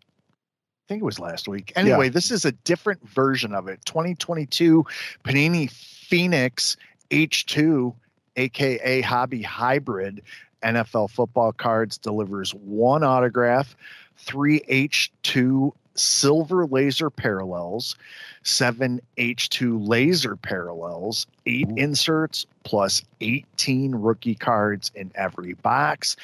[0.90, 1.72] I think it was last week.
[1.76, 2.12] Anyway, yeah.
[2.12, 3.80] this is a different version of it.
[3.86, 4.84] 2022
[5.24, 6.78] Panini Phoenix
[7.12, 7.94] H2,
[8.38, 10.24] aka Hobby Hybrid
[10.64, 13.76] NFL football cards delivers one autograph,
[14.18, 17.96] three H2 silver laser parallels,
[18.44, 21.76] seven H2 laser parallels, eight Ooh.
[21.76, 26.16] inserts, plus 18 rookie cards in every box.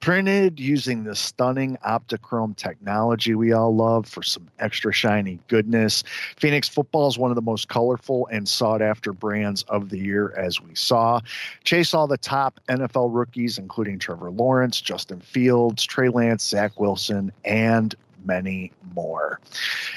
[0.00, 6.04] Printed using the stunning Optichrome technology we all love for some extra shiny goodness.
[6.36, 10.32] Phoenix football is one of the most colorful and sought after brands of the year,
[10.36, 11.20] as we saw.
[11.64, 17.32] Chase all the top NFL rookies, including Trevor Lawrence, Justin Fields, Trey Lance, Zach Wilson,
[17.44, 19.40] and many more.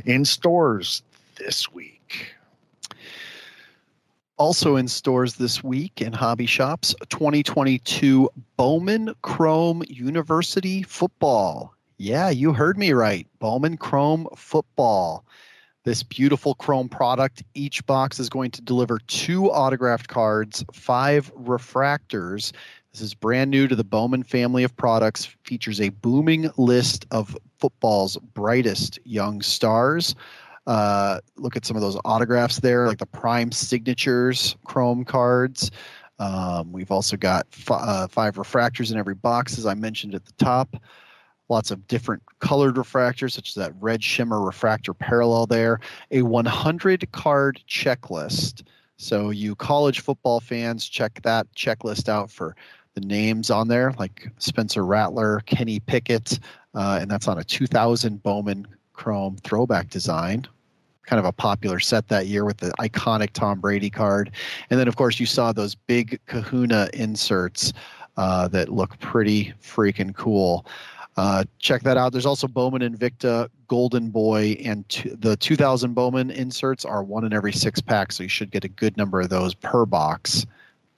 [0.06, 1.04] In stores,
[1.44, 2.36] this week.
[4.38, 11.76] Also in stores this week in hobby shops, 2022 Bowman Chrome University Football.
[11.98, 13.28] Yeah, you heard me right.
[13.40, 15.26] Bowman Chrome Football.
[15.84, 17.44] This beautiful chrome product.
[17.56, 22.52] Each box is going to deliver two autographed cards, five refractors.
[22.92, 25.26] This is brand new to the Bowman family of products.
[25.46, 30.14] Features a booming list of football's brightest young stars.
[30.68, 35.72] Uh, look at some of those autographs there, like the prime signatures chrome cards.
[36.20, 40.26] Um, we've also got f- uh, five refractors in every box, as I mentioned at
[40.26, 40.76] the top.
[41.48, 45.80] Lots of different colored refractors, such as that red shimmer refractor parallel there.
[46.12, 48.64] A 100 card checklist.
[48.98, 52.56] So, you college football fans, check that checklist out for
[52.94, 56.40] the names on there, like Spencer Rattler, Kenny Pickett,
[56.74, 60.48] uh, and that's on a 2000 Bowman Chrome throwback design.
[61.06, 64.32] Kind of a popular set that year with the iconic Tom Brady card.
[64.70, 67.74] And then, of course, you saw those big kahuna inserts
[68.18, 70.66] uh, that look pretty freaking cool.
[71.18, 72.14] Uh, check that out.
[72.14, 77.34] There's also Bowman Invicta, Golden Boy, and t- the 2000 Bowman inserts are one in
[77.34, 80.46] every six packs, so you should get a good number of those per box.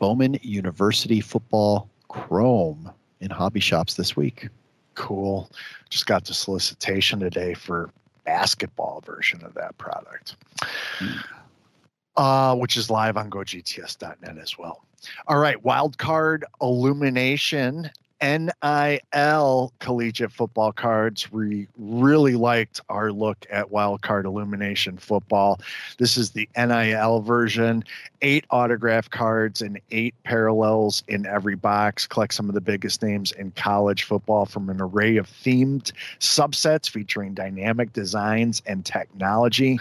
[0.04, 2.91] Bowman University Football Chrome
[3.22, 4.49] in hobby shops this week.
[4.95, 5.49] Cool.
[5.89, 7.89] Just got the solicitation today for
[8.26, 10.36] basketball version of that product,
[12.18, 14.84] uh, which is live on gogts.net as well.
[15.28, 17.89] All right, wildcard illumination
[18.24, 21.30] NIL collegiate football cards.
[21.30, 25.59] We really liked our look at wildcard illumination football.
[25.97, 27.84] This is the NIL version.
[28.21, 32.07] Eight autograph cards and eight parallels in every box.
[32.07, 36.89] Collect some of the biggest names in college football from an array of themed subsets
[36.89, 39.78] featuring dynamic designs and technology.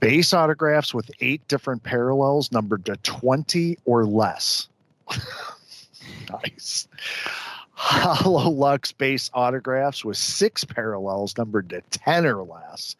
[0.00, 4.68] Base autographs with eight different parallels numbered to 20 or less.
[6.30, 6.88] nice.
[7.72, 12.96] Hollow Lux base autographs with six parallels numbered to 10 or less.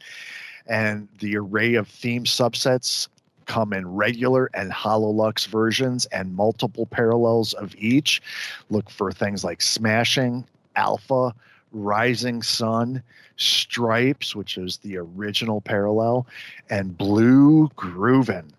[0.66, 3.08] And the array of theme subsets
[3.46, 8.22] come in regular and Hollow Lux versions and multiple parallels of each.
[8.70, 10.44] Look for things like Smashing,
[10.76, 11.34] Alpha,
[11.72, 13.02] Rising Sun,
[13.36, 16.26] Stripes, which is the original parallel,
[16.70, 18.50] and Blue Groovin'.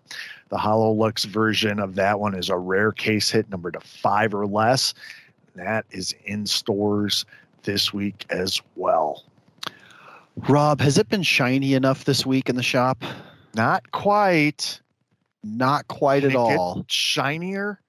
[0.50, 4.34] The Hollow Lux version of that one is a rare case hit number to five
[4.34, 4.94] or less.
[5.54, 7.24] That is in stores
[7.62, 9.24] this week as well.
[10.48, 13.04] Rob, has it been shiny enough this week in the shop?
[13.54, 14.80] Not quite.
[15.42, 16.84] Not quite Can at all.
[16.88, 17.80] Shinier?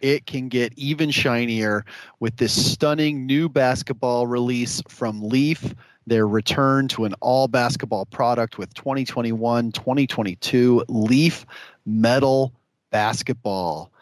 [0.00, 1.84] It can get even shinier
[2.20, 5.74] with this stunning new basketball release from Leaf.
[6.08, 11.44] Their return to an all basketball product with 2021 2022 Leaf
[11.84, 12.54] Metal
[12.90, 13.92] Basketball.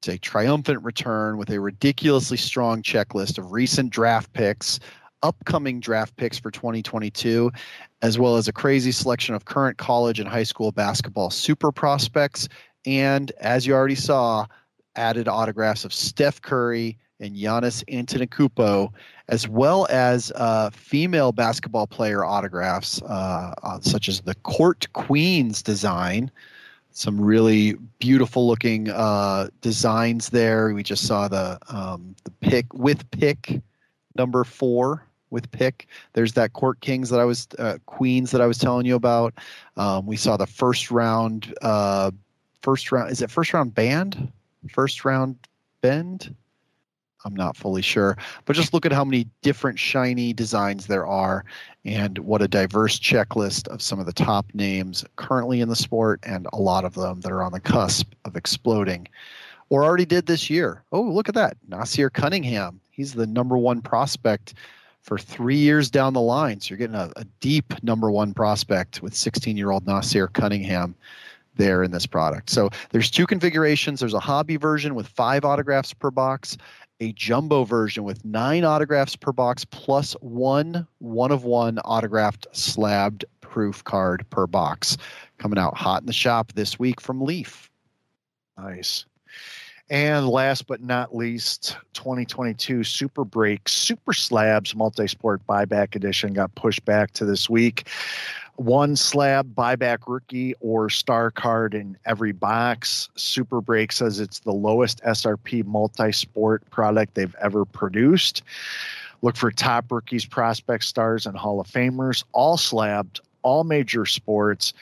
[0.00, 4.80] It's a triumphant return with a ridiculously strong checklist of recent draft picks,
[5.22, 7.52] upcoming draft picks for 2022,
[8.02, 12.48] as well as a crazy selection of current college and high school basketball super prospects.
[12.86, 14.46] And as you already saw,
[14.96, 18.92] added autographs of Steph Curry and Giannis Antetokounmpo,
[19.28, 25.62] as well as uh, female basketball player autographs, uh, uh, such as the Court Queens
[25.62, 26.30] design.
[26.90, 30.74] Some really beautiful looking uh, designs there.
[30.74, 33.62] We just saw the um, the pick with pick
[34.14, 35.86] number four with pick.
[36.12, 39.32] There's that Court Kings that I was uh, Queens that I was telling you about.
[39.78, 41.54] Um, we saw the first round.
[41.62, 42.10] Uh,
[42.60, 44.30] first round is it first round band?
[44.68, 45.36] First round
[45.80, 46.34] bend?
[47.24, 51.44] I'm not fully sure, but just look at how many different shiny designs there are
[51.84, 56.20] and what a diverse checklist of some of the top names currently in the sport
[56.22, 59.08] and a lot of them that are on the cusp of exploding
[59.68, 60.82] or already did this year.
[60.92, 61.56] Oh, look at that.
[61.68, 62.80] Naasir Cunningham.
[62.90, 64.54] He's the number one prospect
[65.00, 66.60] for three years down the line.
[66.60, 70.94] So you're getting a, a deep number one prospect with 16 year old Naasir Cunningham
[71.56, 72.50] there in this product.
[72.50, 74.00] So there's two configurations.
[74.00, 76.56] There's a hobby version with five autographs per box,
[77.02, 83.24] a jumbo version with nine autographs per box, plus one one of one autographed slabbed
[83.40, 84.96] proof card per box.
[85.38, 87.68] Coming out hot in the shop this week from Leaf.
[88.56, 89.04] Nice.
[89.90, 96.84] And last but not least, 2022 Super Break Super Slabs Multi-Sport Buyback Edition got pushed
[96.84, 97.88] back to this week.
[98.56, 103.08] One slab buyback rookie or star card in every box.
[103.16, 108.42] Super Break says it's the lowest SRP multi-sport product they've ever produced.
[109.22, 114.74] Look for top rookies, prospect stars, and Hall of Famers, all slabbed, all major sports.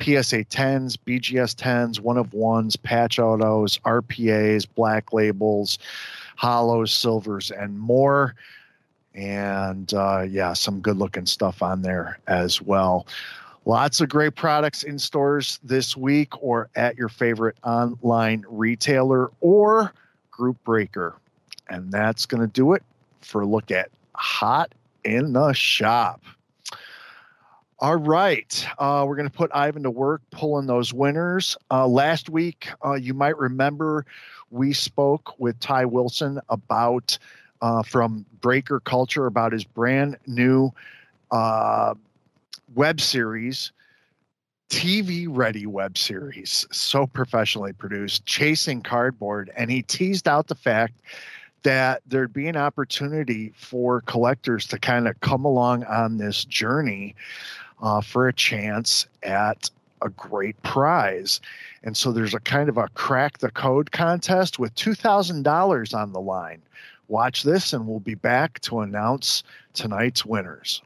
[0.00, 5.78] PSA 10s, BGS 10s, one of ones, patch autos, RPAs, black labels,
[6.36, 8.34] hollows, silvers, and more.
[9.14, 13.06] And uh, yeah, some good looking stuff on there as well.
[13.66, 19.92] Lots of great products in stores this week or at your favorite online retailer or
[20.30, 21.16] group breaker.
[21.68, 22.82] And that's going to do it
[23.22, 26.20] for a look at Hot in the Shop.
[27.78, 28.66] All right.
[28.78, 31.56] Uh, we're going to put Ivan to work pulling those winners.
[31.70, 34.06] Uh, last week, uh, you might remember
[34.50, 37.18] we spoke with Ty Wilson about
[37.64, 40.70] uh, from Breaker Culture about his brand new
[41.30, 41.94] uh,
[42.74, 43.72] web series,
[44.68, 49.50] TV ready web series, so professionally produced, Chasing Cardboard.
[49.56, 51.00] And he teased out the fact
[51.62, 57.14] that there'd be an opportunity for collectors to kind of come along on this journey
[57.80, 59.70] uh, for a chance at
[60.02, 61.40] a great prize.
[61.82, 66.20] And so there's a kind of a crack the code contest with $2,000 on the
[66.20, 66.60] line.
[67.08, 69.42] Watch this, and we'll be back to announce
[69.74, 70.80] tonight's winners.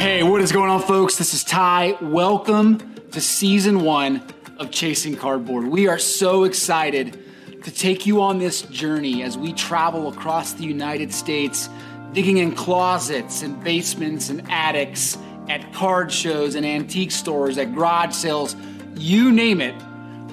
[0.00, 1.16] Hey, what is going on, folks?
[1.16, 1.98] This is Ty.
[2.00, 4.22] Welcome to season one
[4.58, 5.66] of Chasing Cardboard.
[5.66, 7.22] We are so excited
[7.62, 11.68] to take you on this journey as we travel across the United States,
[12.12, 15.18] digging in closets and basements and attics,
[15.50, 18.56] at card shows and antique stores, at garage sales,
[18.94, 19.74] you name it.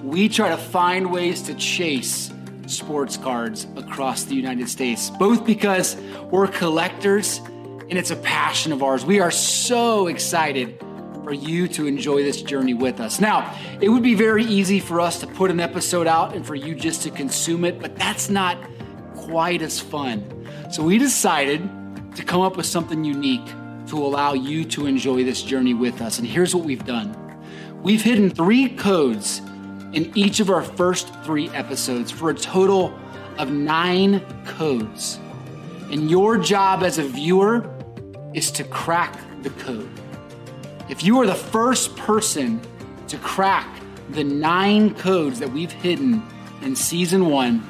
[0.04, 2.32] We try to find ways to chase
[2.68, 5.96] sports cards across the United States, both because
[6.32, 7.40] we're collectors
[7.90, 9.06] and it's a passion of ours.
[9.06, 10.80] We are so excited
[11.24, 13.20] for you to enjoy this journey with us.
[13.20, 16.56] Now, it would be very easy for us to put an episode out and for
[16.56, 18.58] you just to consume it, but that's not
[19.16, 20.24] quite as fun.
[20.72, 21.70] So we decided
[22.16, 23.46] to come up with something unique
[23.88, 26.20] to allow you to enjoy this journey with us.
[26.20, 27.16] And here's what we've done
[27.82, 29.42] we've hidden three codes
[29.94, 32.98] in each of our first three episodes for a total
[33.38, 35.20] of nine codes.
[35.92, 37.70] And your job as a viewer
[38.34, 39.90] is to crack the code.
[40.90, 42.62] If you are the first person
[43.08, 43.68] to crack
[44.10, 46.24] the nine codes that we've hidden
[46.62, 47.66] in season one,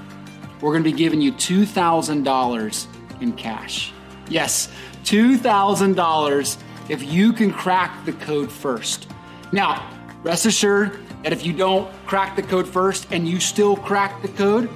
[0.61, 3.91] we're going to be giving you $2,000 in cash.
[4.29, 4.69] Yes,
[5.03, 6.57] $2,000
[6.89, 9.07] if you can crack the code first.
[9.51, 9.89] Now,
[10.23, 14.29] rest assured that if you don't crack the code first and you still crack the
[14.29, 14.69] code,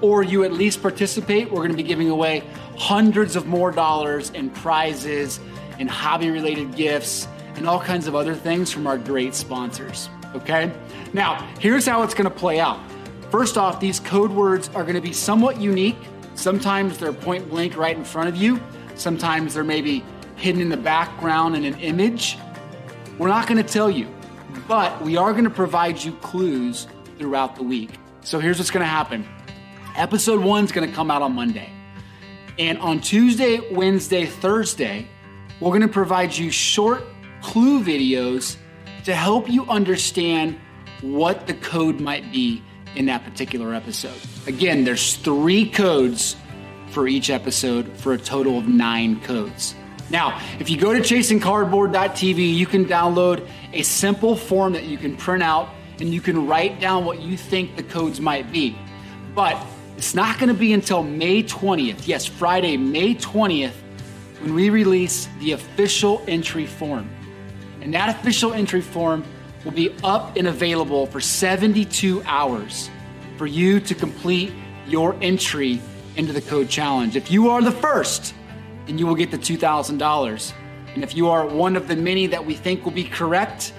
[0.00, 2.44] or you at least participate, we're going to be giving away
[2.76, 5.40] hundreds of more dollars in prizes
[5.80, 7.26] and hobby related gifts
[7.56, 10.08] and all kinds of other things from our great sponsors.
[10.32, 10.72] Okay?
[11.12, 12.78] Now, here's how it's going to play out.
[13.32, 15.98] First off, these code words are going to be somewhat unique.
[16.36, 18.60] Sometimes they're point blank right in front of you,
[18.94, 20.04] sometimes they're maybe
[20.36, 22.38] hidden in the background in an image.
[23.18, 24.06] We're not going to tell you,
[24.68, 26.86] but we are going to provide you clues
[27.18, 27.90] throughout the week.
[28.22, 29.26] So here's what's going to happen
[29.96, 31.70] episode one is going to come out on Monday.
[32.58, 35.08] And on Tuesday, Wednesday, Thursday,
[35.60, 37.04] we're going to provide you short
[37.42, 38.56] clue videos
[39.04, 40.58] to help you understand
[41.00, 42.62] what the code might be
[42.94, 44.18] in that particular episode.
[44.46, 46.36] Again, there's three codes
[46.88, 49.74] for each episode for a total of nine codes.
[50.10, 55.16] Now, if you go to chasingcardboard.tv, you can download a simple form that you can
[55.16, 58.78] print out and you can write down what you think the codes might be.
[59.34, 59.60] But
[59.96, 63.74] it's not going to be until May 20th, yes, Friday, May 20th,
[64.40, 67.08] when we release the official entry form.
[67.80, 69.24] And that official entry form
[69.64, 72.90] will be up and available for 72 hours
[73.36, 74.52] for you to complete
[74.86, 75.80] your entry
[76.16, 77.16] into the code challenge.
[77.16, 78.34] If you are the first,
[78.86, 80.52] then you will get the $2,000.
[80.94, 83.72] And if you are one of the many that we think will be correct,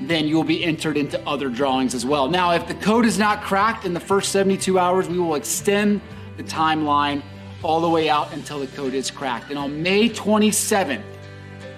[0.00, 2.28] then you will be entered into other drawings as well.
[2.28, 6.00] Now, if the code is not cracked in the first 72 hours, we will extend
[6.36, 7.22] the timeline
[7.62, 9.50] all the way out until the code is cracked.
[9.50, 11.02] And on May 27th,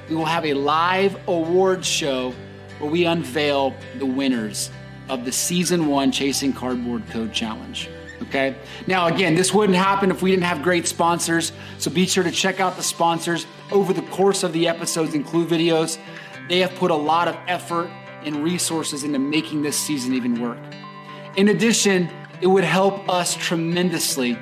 [0.08, 2.34] we will have a live awards show
[2.78, 4.70] where we unveil the winners
[5.08, 7.88] of the season one Chasing Cardboard Code Challenge.
[8.22, 8.56] Okay.
[8.86, 11.52] Now, again, this wouldn't happen if we didn't have great sponsors.
[11.78, 15.24] So be sure to check out the sponsors over the course of the episodes and
[15.24, 15.98] clue videos.
[16.48, 17.90] They have put a lot of effort
[18.22, 20.58] and resources into making this season even work.
[21.36, 22.10] In addition,
[22.40, 24.36] it would help us tremendously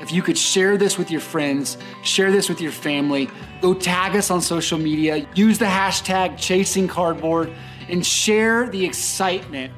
[0.00, 3.28] if you could share this with your friends, share this with your family,
[3.60, 7.52] go tag us on social media, use the hashtag chasing cardboard,
[7.88, 9.72] and share the excitement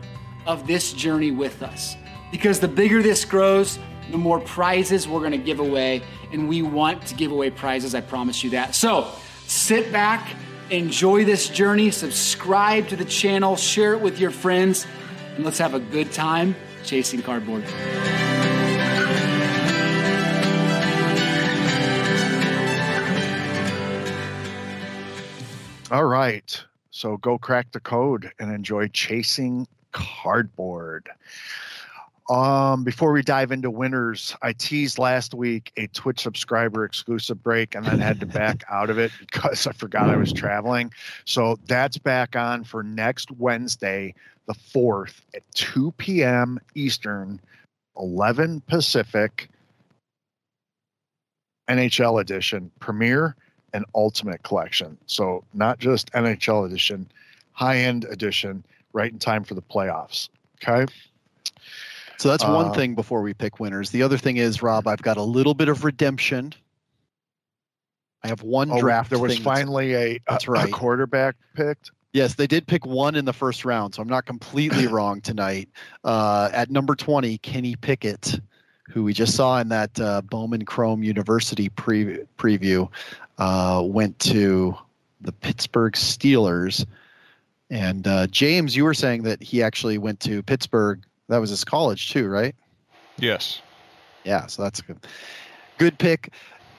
[0.47, 1.97] of this journey with us.
[2.33, 3.79] Because the bigger this grows,
[4.11, 6.03] the more prizes we're gonna give away,
[6.33, 8.75] and we want to give away prizes, I promise you that.
[8.75, 9.13] So
[9.47, 10.35] sit back
[10.73, 14.87] Enjoy this journey, subscribe to the channel, share it with your friends,
[15.37, 17.63] and let's have a good time chasing cardboard.
[25.91, 26.65] All right.
[26.91, 31.11] So go crack the code and enjoy chasing cardboard.
[32.29, 37.75] Um, before we dive into winners, I teased last week a Twitch subscriber exclusive break
[37.75, 40.93] and then had to back out of it because I forgot I was traveling.
[41.25, 44.15] So that's back on for next Wednesday,
[44.47, 46.61] the 4th at 2 p.m.
[46.75, 47.41] Eastern,
[47.99, 49.49] 11 Pacific,
[51.69, 53.35] NHL edition premiere
[53.73, 54.97] and ultimate collection.
[55.07, 57.09] So not just NHL edition,
[57.53, 60.29] high end edition, right in time for the playoffs.
[60.63, 60.93] Okay.
[62.19, 63.91] So that's one Uh, thing before we pick winners.
[63.91, 66.53] The other thing is, Rob, I've got a little bit of redemption.
[68.23, 69.11] I have one Oh, draft.
[69.11, 70.73] There was finally a, a, That's a right.
[70.73, 71.91] quarterback picked.
[72.13, 75.69] Yes, they did pick one in the first round, so I'm not completely wrong tonight.
[76.05, 78.39] Uh, at number 20, Kenny Pickett,
[78.91, 82.89] who we just saw in that uh, Bowman Chrome University pre- preview,
[83.39, 84.77] uh, went to
[85.23, 86.85] the Pittsburgh Steelers.
[87.71, 91.03] And uh, James, you were saying that he actually went to Pittsburgh.
[91.33, 92.55] That was his college too, right?
[93.17, 93.63] Yes.
[94.23, 94.99] Yeah, so that's good.
[95.79, 96.35] Good pick.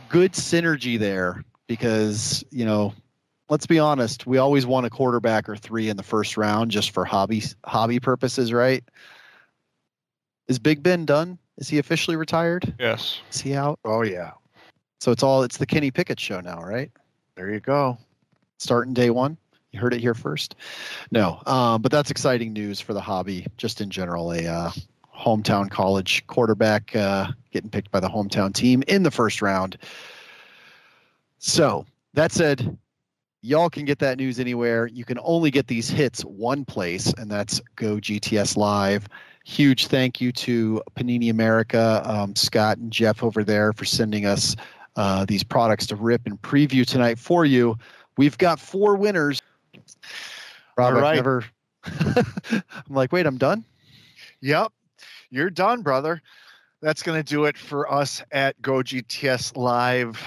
[0.09, 2.93] Good synergy there because, you know,
[3.49, 6.91] let's be honest, we always want a quarterback or three in the first round just
[6.91, 8.83] for hobby hobby purposes, right?
[10.47, 11.39] Is Big Ben done?
[11.57, 12.75] Is he officially retired?
[12.77, 13.21] Yes.
[13.31, 13.79] Is he out?
[13.83, 14.33] Oh yeah.
[15.01, 16.91] So it's all it's the Kenny Pickett show now, right?
[17.35, 17.97] There you go.
[18.59, 19.35] Starting day one.
[19.73, 20.55] You heard it here first.
[21.11, 24.31] No, um, but that's exciting news for the hobby, just in general.
[24.31, 24.71] A uh,
[25.13, 29.77] hometown college quarterback uh, getting picked by the hometown team in the first round.
[31.39, 32.77] So that said,
[33.41, 34.87] y'all can get that news anywhere.
[34.87, 39.07] You can only get these hits one place, and that's GoGTS Live.
[39.43, 44.55] Huge thank you to Panini America, um, Scott and Jeff over there for sending us
[44.95, 47.75] uh, these products to rip and preview tonight for you.
[48.17, 49.41] We've got four winners.
[50.77, 51.15] Rob, All right.
[51.15, 51.45] never.
[51.85, 53.63] I'm like, wait, I'm done.
[54.41, 54.71] Yep.
[55.29, 56.21] You're done, brother.
[56.81, 60.21] That's going to do it for us at GoGTS Live,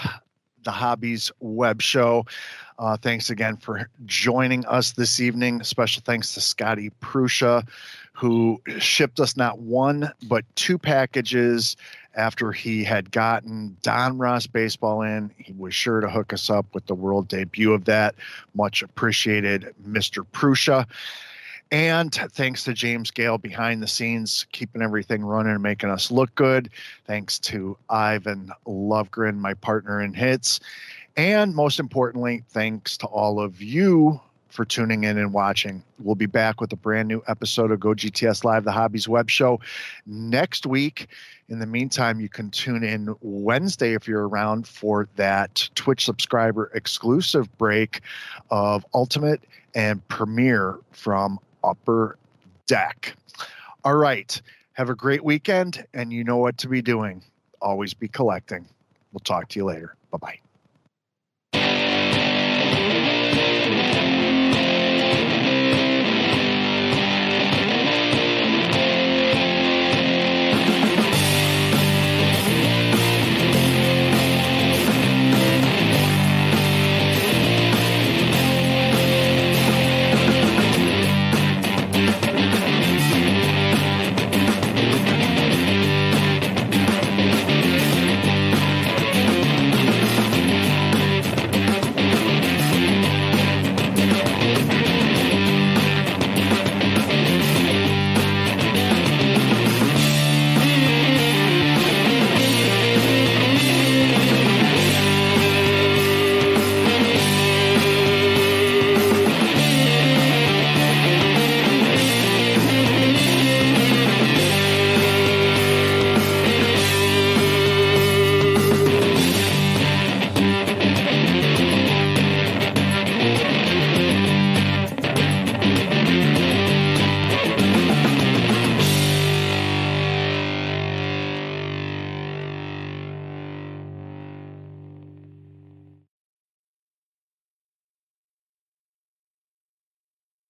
[0.65, 2.25] the Hobbies web show.
[2.79, 5.63] Uh, thanks again for joining us this evening.
[5.63, 7.67] Special thanks to Scotty Prusha,
[8.17, 11.77] who shipped us not one, but two packages
[12.15, 15.31] after he had gotten Donruss baseball in.
[15.37, 18.15] He was sure to hook us up with the world debut of that.
[18.55, 20.25] Much appreciated, Mr.
[20.33, 20.87] Prusha.
[21.71, 26.35] And thanks to James Gale behind the scenes, keeping everything running and making us look
[26.37, 26.71] good.
[27.07, 30.59] Thanks to Ivan Lovegren, my partner in hits.
[31.19, 34.21] And most importantly, thanks to all of you
[34.57, 35.85] for tuning in and watching.
[36.01, 39.61] We'll be back with a brand new episode of GoGTS Live, the Hobbies Web Show
[40.07, 41.09] next week.
[41.49, 46.73] In the meantime, you can tune in Wednesday if you're around for that Twitch subscriber
[46.75, 48.01] exclusive break
[48.51, 49.45] of Ultimate
[49.75, 52.19] and Premiere from Upper
[52.67, 53.15] Deck.
[53.85, 54.41] All right.
[54.73, 57.23] Have a great weekend, and you know what to be doing.
[57.63, 58.67] Always be collecting.
[59.13, 59.95] We'll talk to you later.
[60.11, 60.39] Bye bye.